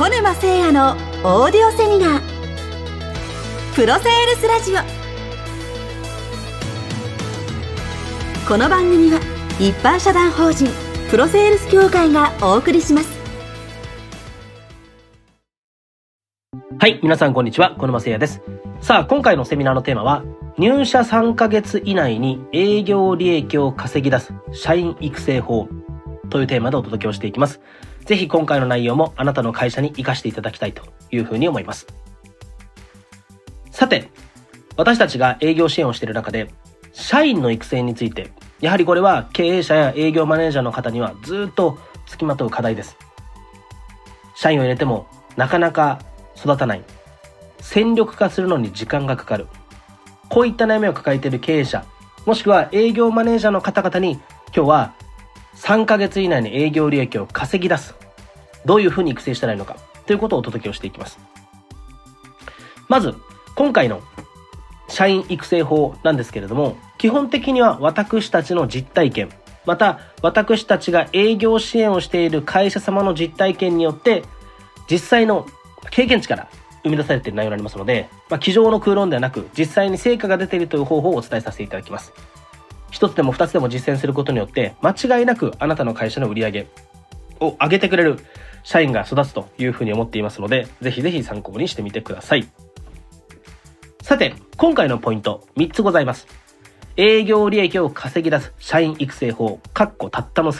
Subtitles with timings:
[0.00, 0.92] 小沼誠也の
[1.24, 2.22] オーディオセミナー
[3.74, 4.76] プロセールスラジオ
[8.48, 9.20] この番組は
[9.58, 10.70] 一般社団法人
[11.10, 13.10] プロセールス協会がお送りします
[16.78, 18.40] はい、皆さんこんにちは、小沼誠也です。
[18.80, 20.24] さあ、今回のセミナーのテーマは、
[20.56, 25.68] 入社3ヶ月以内に営業利益を稼ぎ出す社員育成法
[26.30, 27.60] というテーマでお届けをしていきます。
[28.10, 30.82] ぜひ今回の内容もあなたの会社に活かしていただきたいと
[31.12, 31.86] いうふうに思います。
[33.70, 34.08] さて、
[34.76, 36.50] 私たちが営業支援をしている中で、
[36.92, 42.96] 社員の育成について、やはりこれは経営者や営業マネージャーの方にはずっと付きまとう課題です。
[44.34, 45.06] 社員を入れても
[45.36, 46.00] なかなか
[46.36, 46.82] 育たない。
[47.60, 49.46] 戦力化するのに時間がかかる。
[50.28, 51.84] こういった悩みを抱えている経営者、
[52.26, 54.14] もしくは営業マネージャーの方々に
[54.52, 54.94] 今日は
[55.60, 57.94] 3ヶ月以内に営業利益を稼ぎ出す。
[58.64, 61.18] どういうふうに育成したらいいのかということをお届けをしていきます。
[62.88, 63.14] まず、
[63.54, 64.00] 今回の
[64.88, 69.28] 社員育成法なんですけれども、基本的には私たちの実体験、
[69.66, 74.24] また私たちが営業支援をしている会社様の実体験によって、
[74.90, 75.46] 実際の
[75.90, 76.48] 経験値から
[76.82, 82.12] 生み出されている内容になりますので、まあ、机上の空論ではなく、実際に成果が出ているという方法をお伝えさせていただきます。
[82.90, 86.66] 一つでも二つでも実践することによって、間違いなくあなたの会社の売り上げ
[87.40, 88.18] を上げてくれる
[88.62, 92.48] 社員が育つというふうに思っていますので、ぜひぜひ参考にしてみてください。
[94.02, 96.26] さて、今回のポイント、3つございます。
[96.96, 100.52] 営業利益を稼ぎ出す社員育成法、かっこたったの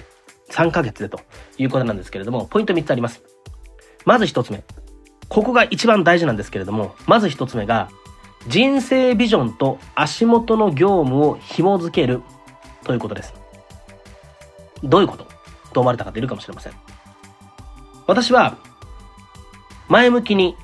[0.51, 1.21] 3ヶ月でと
[1.59, 3.23] いうことなんですけれども、ポイント3つあります。
[4.05, 4.63] まず1つ目。
[5.29, 7.91] ここが一番大事なんですけれども、まず1つ目が、
[8.47, 12.23] 人生ビジョンと足元の業務を紐づける
[12.85, 13.35] ということです。
[14.83, 15.27] どういうこと？
[15.73, 16.73] と思われた方いるかもしれません。
[18.07, 18.57] 私は、
[19.89, 20.57] 前向きに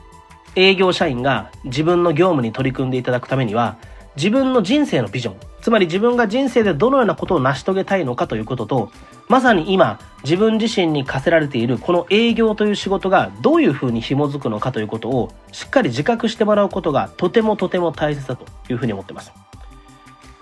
[0.54, 3.77] 営業社員が自分の業務に取り組んでいただくためには、
[4.16, 8.93] 自分の人生のビジョン、つまり自分が人生でどのようなことを成し遂げたいのかということと、
[9.27, 19.32] まさに今、自分自身に課せられているこの営業という仕事がどういうふうに紐づくのかということをしっかり自覚してもらうことがとてもとても大切だというふうに思ってます。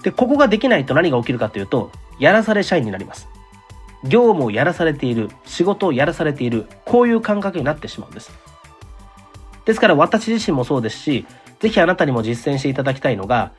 [0.03, 3.27] で、ここができないと何が起きるかというと、やらされ社員になります。
[4.03, 8.31] 業務をやらされている、仕事をやらされている、こういう感覚になってしまうんです。
[9.65, 11.25] ですから私自身もそうですし、
[11.61, 13.53] ぜひあなたにも実践していただきたいのが、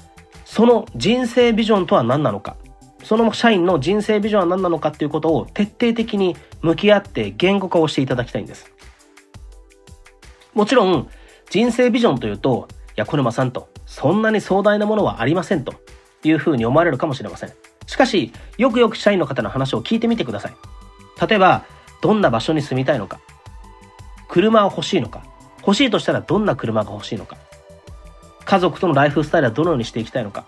[0.45, 2.56] その人生ビジョンとは何なのか、
[3.03, 8.72] その社員の人生ビジョンは何なのかっていうことを徹底的に向き合って言語化をしていただきたいんです。
[10.53, 11.09] もちろん、
[11.50, 15.73] 人生ビジョンというと、いや、小沼さんと、そんなに壮大なものはありませんと
[16.23, 17.51] いうふうに思われるかもしれません。
[17.88, 20.53] しかし、よくよく社員の方の話を聞いてみてください。
[21.27, 21.66] 例えば、
[22.01, 23.19] どんな場所に住みたいのか、
[24.27, 25.23] 車は欲しいのか、
[25.59, 27.38] 欲しいとしたらどんな車が欲しいのか、
[28.45, 30.45] 家族とのライフスタイルはどのようにしていきたいのか、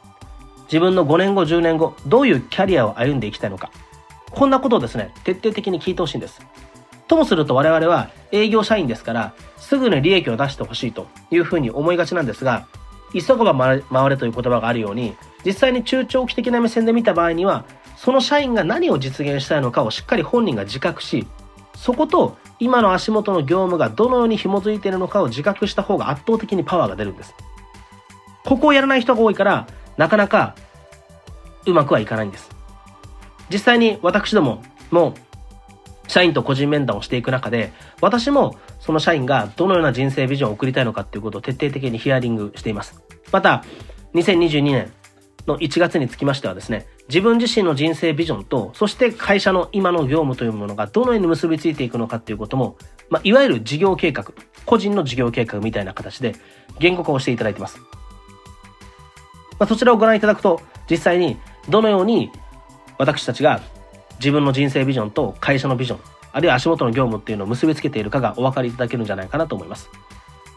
[0.65, 3.71] 自分の5年後、10年後、どういうキャリアを歩んでいきたいのか、
[4.31, 6.41] こんなことをですね、徹底的に聞いてほしいんです。
[7.07, 12.67] ともすると我々は営業社員ですから、すぐに利益を出してほしいというふうに思いがちなんですが、
[13.13, 15.15] 急がば回れという言葉があるように、
[15.45, 17.65] 実際に中長期的な目線で見た場合には、
[17.95, 21.25] その社員が何を実現したいのかをしっかり本人が自覚し、
[21.75, 27.33] そこと今の足元の業務がどのように紐づいているのかを自覚した方が圧倒的にパワーが出るんです。
[28.47, 30.55] ここをやらない人が多いから、なかなか
[31.65, 32.49] うまくはいかないんです。
[33.51, 35.15] 実際に私どもも
[36.07, 43.03] 社員と個人面談をしていく中で、私もその社員がどのような人生ビジョンを送りたいのかっていうことを徹底的にヒアリングしています。
[43.33, 43.65] また、
[44.13, 44.93] 2022年
[45.45, 52.77] の1月につきましてはですね、自分自身の人生ビジョンと、そして会社の今の業務というものがどのように結びついていくのかっていうことも、
[53.09, 54.23] まあ、いわゆる事業計画、
[54.65, 56.35] 個人の事業計画みたいな形で
[56.79, 57.81] 言語化をしていただいてます。
[59.59, 61.37] まあ、そちらをご覧いただくと、実際に
[61.69, 62.31] どのように
[62.97, 63.61] 私たちが
[64.19, 65.99] 自分の人生ビジョンと会社のビジョン、
[66.31, 69.89] あるいは足元の業務っていうのを結びつけているかがお分かりいただけるんじゃないかなと思います。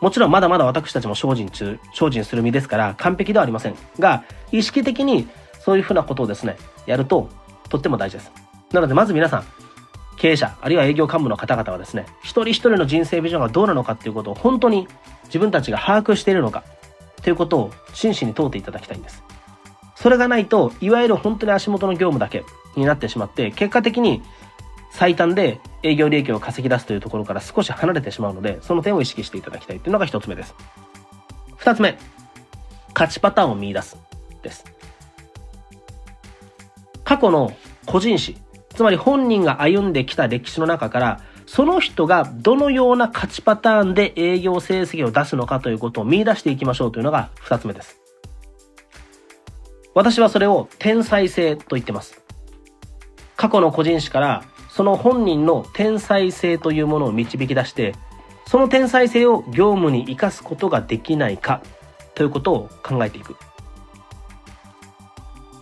[0.01, 5.29] もちろんまだまだ私たちも精進中、精進する身ですから完璧ではありませんが、意識的に
[5.61, 6.57] そういうふうなことをですね、
[6.87, 7.29] やると
[7.69, 8.33] とっても大事です。
[8.73, 9.45] なのでまず皆さん、
[10.17, 14.89] 経営者、あるいは営業幹部の方々はですね、一人一人の人生ビジョンがどうなのかっていうことを本当に
[15.25, 16.65] 自分たちが把握しているのか、
[17.23, 19.23] ということを真摯に問うていただきたいんです。
[19.95, 22.45] それがないと、いわゆる本当に足元の業務だけ
[22.77, 24.23] になってしまって、結果的に
[24.91, 30.55] 最短で営業利益を稼ぎ出すというところから少し離れてしまうので、その点を意識していただきたいというのが一つ目です。
[31.57, 31.99] 二つ目、
[32.95, 33.97] 勝ちパターンを見出す
[34.43, 34.65] です。
[37.05, 37.53] 過去の
[37.87, 38.37] 個人史、
[38.75, 41.21] つまり本人が歩んできた歴史の中から、
[41.53, 48.01] その人がどのような勝ちパターンで営業成績を出すのかということを見出していきましょうというのが二つ目です。
[49.93, 52.23] 私はそれを天才性と言ってます。
[53.35, 57.97] 過去の個人誌からその本人の天才性というものを導き出して、
[58.47, 61.63] その天才性を業務に生かすことができないか
[62.15, 63.35] ということを考えていく。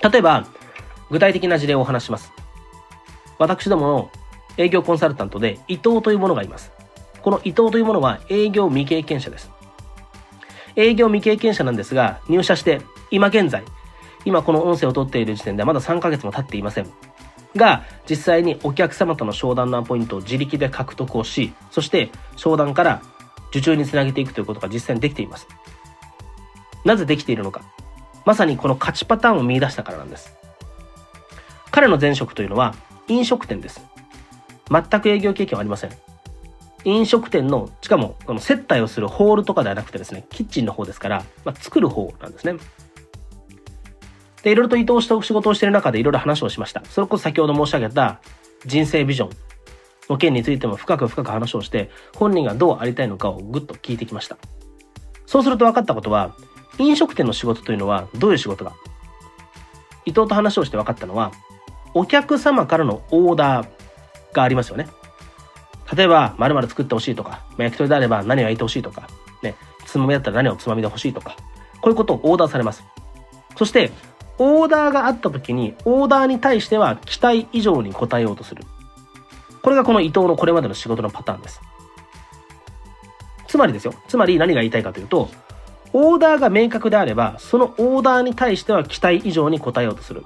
[0.03, 0.47] 例えば、
[1.11, 2.31] 具体的な事例をお話します。
[3.39, 4.11] 私どもの
[4.59, 6.73] 営業コンサルタントで伊藤というものがいます。
[7.23, 9.51] この伊藤というものは営業未経験者です。
[10.77, 13.65] 営業未経験者なんですが、入社して今現在、
[14.25, 16.91] 今この音声を取っている時点ではまだ3ヶ月も経っていません。
[17.57, 23.03] が、実際にお客様との商談のアポイントを自力で獲得をし、そして商談から
[23.51, 25.47] 受注につなげていくということが実際にできています。
[26.85, 27.63] なぜできているのか。
[28.25, 30.35] まさにこの勝ちパターンを見出したからなんです。
[31.71, 32.75] 彼の前職というのは
[33.09, 33.81] 飲食店です。
[34.71, 35.91] 全く営業経験はありません。
[36.85, 42.57] 飲食店の、しかも、この接待をするホールとかではなくてですね、キッチンの方ですから、まあ、作る方なんですね。
[44.43, 46.85] で、いろいろと伊藤と仕事をしている中でいろいろ話をしました。
[46.85, 48.21] それこそ先ほど申し上げた
[48.65, 49.31] 人生ビジョン
[50.09, 54.39] の件についても深く深く話をして、本人がどうありたいのかをぐっと聞いてきました。
[55.27, 56.35] そうすると分かったことは、
[56.79, 58.75] 飲食店の仕事というのはどういう仕事か。
[60.07, 61.33] 伊藤と話をして分かったのは、
[61.95, 63.69] お客様からのオーダー
[64.39, 64.89] がありますよね。
[65.95, 69.09] 例えば、〇〇作ってほしいとか、まあ、焼き鳥であれば何を焼いてほしいとか、
[69.43, 69.55] ね、
[69.87, 71.37] つまみだったら何をつまみで欲しいとか、
[71.81, 72.85] こういうことをオーダーされます。
[73.57, 73.91] そして、
[74.39, 78.65] オーダーがあった時に、オーダーに対しては期待以上に応えようとする。
[79.63, 81.61] これがこの伊藤のこれまでの仕事のパターンです。
[83.49, 83.95] つまりですよ。
[84.07, 85.31] つまり何が言いたいかというと、
[85.93, 90.23] オーダーが明確であれば、そのオーダーに対しては期待以上に応えようとする。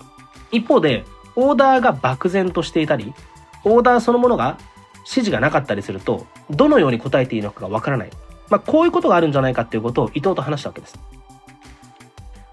[0.50, 1.04] 一方で、
[1.36, 3.14] オーダーが漠然としていたり、
[3.64, 4.58] オーダーそのものが
[4.98, 8.10] 指示がなかったりすると、どのように答えていいのかがわからない。
[8.48, 10.98] まあ、こういうことがあるんじゃないかっていうことを伊藤と話したわけです。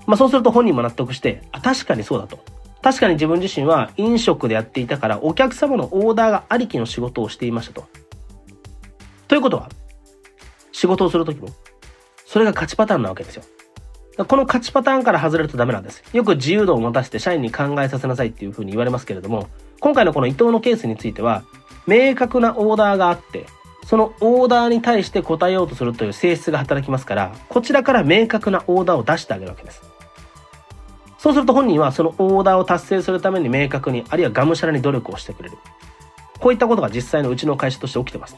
[0.07, 2.39] まあ、そうすると本人も納得して、あ、確かにそうだと。
[2.81, 7.87] 確かに自分自身は飲食でやっていたからお客様のオーダーがありきの仕事をしていましたと。
[9.27, 9.69] ということは、
[10.71, 11.49] 仕事をするときも、
[12.25, 13.43] それが勝ちパターンなわけですよ。
[14.25, 16.03] この勝ちパターンから外れるとダメなんです。
[16.13, 19.47] よく自由度を持たせて社員に考えさせなさいっていうふうに言われますけれども、
[19.79, 21.43] 今回のこの伊藤のケースについては、
[21.87, 23.45] 明確なオーダーがあって、
[23.85, 29.81] そのオーダーに対して答えようとするという性質が働きますから、こちらから明確なオーダーを出してあげるわけです。
[31.17, 35.57] そうすると本人はそのオーダーを達成するために明確に、あるいはがむしゃらに努力をしてくれる。
[36.39, 38.37] こういったことが実際のうちの会社として起きてます。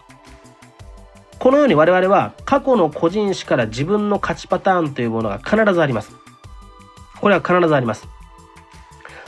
[1.37, 6.11] このように我々は過去の個人誌から自分の勝ちパターンというものが必ずあります。
[7.19, 8.07] これは必ずあります。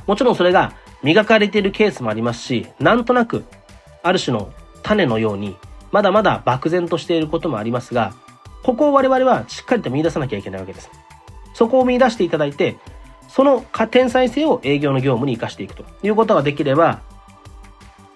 [0.08, 3.44] もちろんそれが磨かれているケースもありますし、なんとなく、
[4.02, 4.52] ある種の
[4.82, 5.56] 種のように、
[5.92, 8.14] まだまだ漠然としていることもありますが、
[8.64, 10.90] ここを我々はしっかりと見出さなきゃいけないわけです。
[11.54, 12.78] そこを見出していただいて、
[13.28, 17.02] その天才性を営業の業務に活かしていくということができれば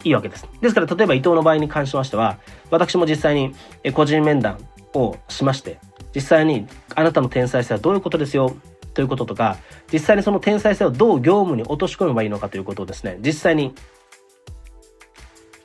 [0.04, 0.48] いいわけです。
[0.62, 2.38] ですから、例えば伊藤の場合に関しましては、
[2.72, 3.54] 私も実際に
[3.94, 4.60] 個人面談
[4.94, 5.80] をしまして、
[6.16, 8.56] 実際にあなたの天才性はどういうことですよ
[8.98, 9.58] ということとか、
[9.94, 13.76] 実際にその天才性をどう業務に落とし込めばいいのかということをですね、実際に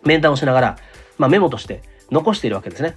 [0.04, 0.78] 面談をしながら、
[1.16, 1.80] まあ、メモとして
[2.10, 2.94] 残しているわけですね。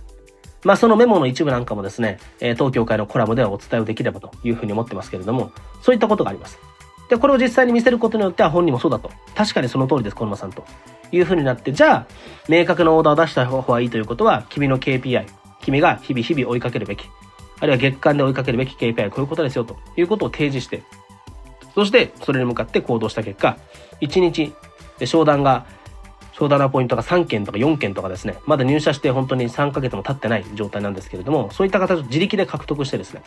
[0.65, 6.59] まあそのメモの一部なんかもですね、え東京会のコラムではお伝えをできればというふうに思ってますけれども、そういったことがあります。
[7.09, 9.09] で、これを実際に見せることによっては本人もそうだと。
[9.35, 10.65] 確かにその通りです、小沼さんと。
[11.13, 12.07] いうふうになって、じゃあ、
[12.49, 15.27] 明確なオーダーを出した方がいいということは、君の KPI、
[15.61, 17.09] 君が日々日々追いかけるべき。
[17.59, 20.83] あるいは月間で追いかけるべき KPI はこういうことですよということを提示して、
[21.73, 23.57] そしてそれに向かって行動した結果、
[24.01, 24.53] 1日
[24.97, 25.65] で商談が、
[26.33, 33.23] 商談のポイントが3件とか4件とかですね、まだ入社して本当に3ヶ月も経ってない状態なんですけれども、そういった形を自力で獲得してですね、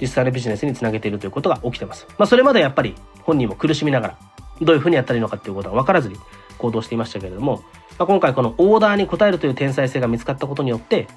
[0.00, 2.06] 実際のビジネスにつなげているということが起きてます。
[2.18, 4.18] まあそれまでやっぱり本人も苦しみながら、
[4.60, 6.16] どういうふうにやったらいいのかっていうことが分からずに
[6.58, 7.62] 行動していましたけれども、
[7.98, 11.08] まあ、今回このオーダーに応えるという天才性が見つかったことによって、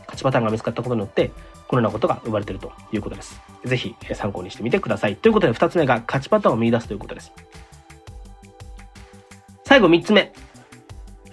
[0.00, 1.30] 勝ちパターンが見つかったことによって、
[1.68, 3.40] このようなことが生まれているということです。
[3.64, 5.16] ぜひ参考にしてみてください。
[5.16, 7.32] ということで2つ目が勝ちパターンを見出すということです。
[9.64, 10.32] 最後3つ目。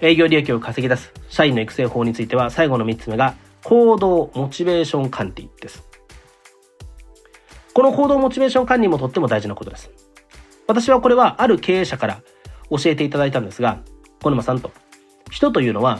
[0.02, 5.84] 営業利益を稼ぎ出す社員の育成法については最後の3つ目が行動モチベーション管理です。
[7.74, 9.92] この行動モチベーション管理もとっても大事なことです。
[10.68, 12.22] 私はこれはある経営者から
[12.70, 13.80] 教えていただいたんですが、
[14.22, 14.72] 小沼さんと、
[15.32, 16.00] 人というのは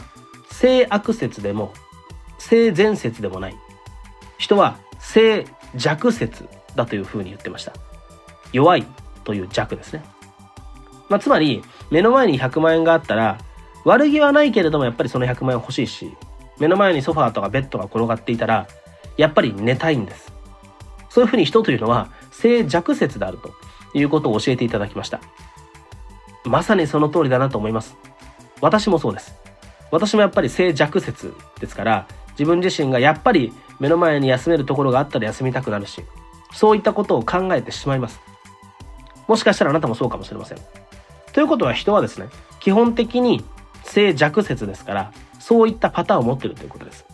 [0.50, 1.72] 性悪説でも
[2.38, 3.56] 性善説でもない。
[4.44, 6.46] 人は性弱説
[6.76, 7.72] だというふうに言ってました。
[8.52, 8.86] 弱い
[9.24, 10.04] という弱ですね。
[11.08, 13.38] まあ、つまり、目の前に100万円があったら、
[13.86, 16.14] 悪気はないけれどもやっぱりその100万円欲しいし、
[16.58, 18.68] 目の前にソファーとかベッドが転がっていたら、
[19.16, 20.30] やっぱり寝たいんです。
[21.08, 23.54] そういうふうに人というのは性弱説であると
[23.96, 25.20] いうことを教えていただきました。
[26.44, 27.96] まさにその通りだなと思います。
[28.60, 29.34] 私もそうです。
[29.90, 32.06] 私もやっぱり性弱説ですから、
[32.38, 36.04] 自分自身がやっぱり目の前に休めるところがあったら休みたくなるし、
[36.52, 38.20] そういったことを考えてしまいます。
[39.26, 40.58] もしかしたらあなたもそうかもしれません。
[41.32, 42.28] ということは人はですね、
[42.60, 43.44] 基本的に
[43.82, 47.04] 性弱説ですから、そういったパターンを持ってるということです。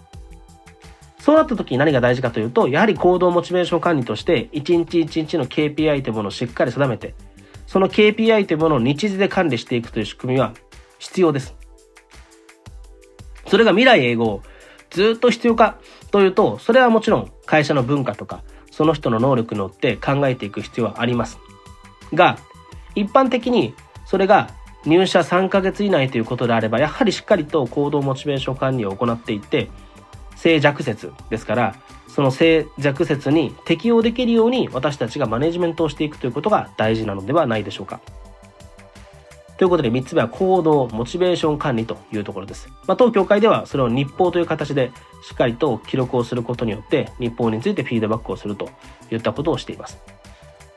[1.18, 7.14] そうなった時に何が大事かというと、やはり行動モチベーション管理として、一日一日の KPI というものをしっかり定めて、
[7.66, 10.54] その KPI というものを日時で管理していくという仕組みは
[10.98, 11.54] 必要です。
[13.46, 14.40] それが未来永劫、
[14.90, 15.78] ずっと必要か
[16.11, 21.38] というと、それはもちろん会社の文化とか、その人の能力によって考えていく必要はあります。
[22.12, 22.38] が、
[22.94, 23.75] 一般的に
[24.06, 24.50] それが
[24.85, 29.70] 入社3ヶ月以内ということであれば、やはりしっかりと行動モチベーション管理を行っていって、
[30.37, 31.75] 静寂説ですから、
[32.09, 38.00] その静寂説に適用できるように私たちがマネジメントをしていくということが大事なのではないでしょうか。
[39.61, 42.71] ということで3つ目は行動、モチベーション管理というところです。
[42.87, 44.90] まあ、当協会ではそれを日報という形で
[45.23, 48.71] しっかりと記録をすることによって日報についてフィードバックをすると
[49.11, 49.99] いったことをしています。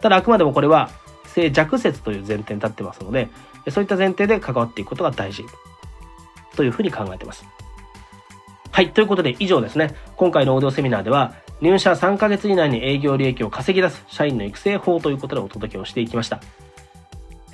[0.01, 0.89] ただあくまでもこれは
[1.27, 3.29] 性弱説という前提に立ってますので、
[3.69, 5.45] そういった前提で関わっていくことが大事
[6.57, 7.45] というふうに考えています。
[8.69, 8.91] はい。
[8.91, 9.95] ということで以上ですね。
[10.17, 16.41] 今回のオーディオセミナーでは、入社3ヶ月以内に営業利益を稼ぎ出す社員の育成法ということでお届けをしていきました。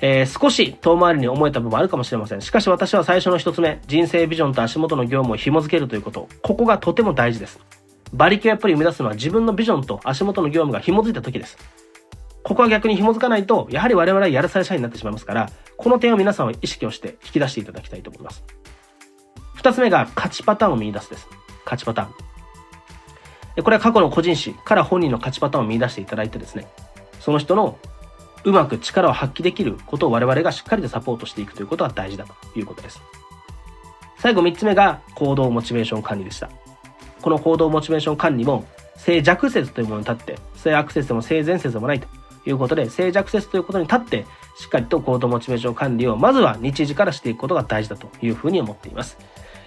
[0.02, 2.40] えー、少し遠回りに思えた部分もあるかもしれません。
[2.40, 6.28] しかし私は最初の一つ目、人生ビジョンと足元の業務を紐付けるということ。
[6.42, 7.60] ここがとても大事です。
[8.12, 11.58] 馬力をやっぱり生み出すのは自分のビジョンと足元の業務が紐づいた時です。
[12.42, 18.42] ここは逆に紐づかないと、やはり我々はやるされ社員になってしまいますから、この点を皆さんは意識をして引き出していただきたいと思います。
[19.54, 21.28] 二つ目が勝ちパターンを見出すです。
[21.64, 22.06] 勝ちパター
[23.60, 23.62] ン。
[23.62, 26.66] これは過去の個人誌から本人の勝ちパターンを見出していただいてですね、
[27.20, 27.78] その人の
[28.44, 33.00] うまく力を発揮できることを我々がしっかりとサポートしていくということが大事だということです。
[34.18, 36.50] 最後三つ目が行動モチベーション管理でした。
[37.22, 38.64] この行動モチベーション管理も
[38.96, 42.08] 性弱説というものに立って、性悪説でも性善説でもないと
[42.46, 49.18] いうことで、静寂説ということに立って、しっかりと行動モチベーション管理を、まずは日時からしていくことが大事だというふうに思っています。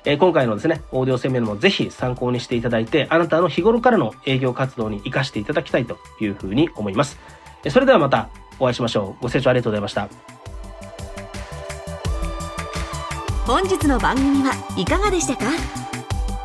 [0.06, 7.20] え、今回のですね、オーディオセミナーもぜひ参考にしていただいて、あなたの日頃からの営業活動に活かしていただきたいというふうに思います。
[7.70, 8.30] それではまた
[8.60, 9.24] お会いしましょう。
[9.24, 10.10] ご清聴ありがとうございました。
[13.46, 15.46] 本日の番組はいかがでしたか？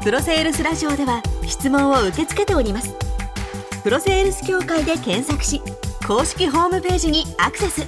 [0.02, 2.94] プロセールスラジオでは質問を受け付けております。
[3.82, 5.62] プロセールス協会で検索し、
[6.06, 7.86] 公式ホームページにアクセス。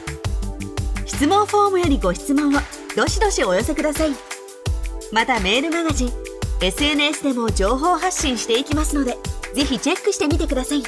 [1.06, 2.60] 質問フォームよりご質問を
[2.96, 4.10] どしどしお寄せください。
[5.12, 6.12] またメールマガジン
[6.60, 9.16] SNS でも情報発信していきますので
[9.54, 10.82] ぜひチェックしてみてください